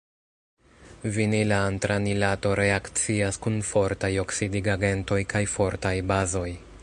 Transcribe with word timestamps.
Vinila 1.17 1.59
antranilato 1.71 2.53
reakcias 2.61 3.39
kun 3.47 3.61
fortaj 3.73 4.11
oksidigagentoj 4.25 5.21
kaj 5.35 5.45
fortaj 5.57 5.95
bazoj. 6.13 6.49